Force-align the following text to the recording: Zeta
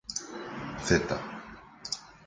Zeta 0.87 1.17